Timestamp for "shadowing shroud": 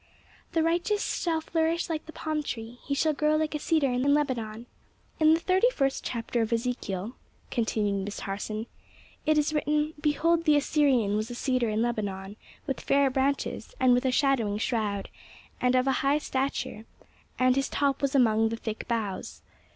14.11-15.07